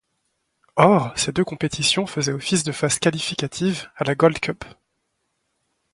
Or 0.77 1.13
ces 1.15 1.31
deux 1.31 1.43
compétitions 1.45 2.07
faisaient 2.07 2.33
office 2.33 2.63
de 2.63 2.71
phases 2.71 2.97
qualificatives 2.97 3.87
à 3.95 4.03
la 4.03 4.15
Gold 4.15 4.39
Cup. 4.39 4.65